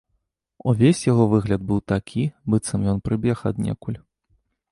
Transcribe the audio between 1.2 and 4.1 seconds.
выгляд быў такі, быццам ён прыбег аднекуль.